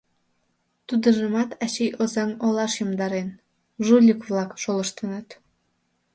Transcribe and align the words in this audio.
Тудыжымат 0.87 1.49
ачий 1.63 1.91
Озаҥ 2.01 2.31
олаш 2.45 2.73
йомдарен: 2.79 3.29
жульык-влак 3.85 4.51
шолыштыныт...» 4.61 5.27